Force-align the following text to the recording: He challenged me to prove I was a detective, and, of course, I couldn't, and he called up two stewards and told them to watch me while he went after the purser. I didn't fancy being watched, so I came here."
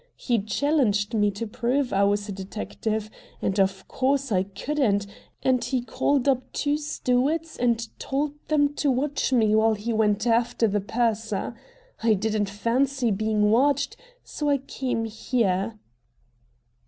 He 0.17 0.39
challenged 0.41 1.13
me 1.13 1.29
to 1.29 1.45
prove 1.45 1.93
I 1.93 2.05
was 2.05 2.27
a 2.27 2.31
detective, 2.31 3.11
and, 3.39 3.59
of 3.59 3.87
course, 3.87 4.31
I 4.31 4.41
couldn't, 4.41 5.05
and 5.43 5.63
he 5.63 5.83
called 5.83 6.27
up 6.27 6.51
two 6.53 6.75
stewards 6.79 7.55
and 7.55 7.87
told 7.99 8.33
them 8.47 8.73
to 8.77 8.89
watch 8.89 9.31
me 9.31 9.53
while 9.53 9.75
he 9.75 9.93
went 9.93 10.25
after 10.25 10.67
the 10.67 10.81
purser. 10.81 11.53
I 12.01 12.15
didn't 12.15 12.49
fancy 12.49 13.11
being 13.11 13.51
watched, 13.51 13.95
so 14.23 14.49
I 14.49 14.57
came 14.57 15.05
here." 15.05 15.77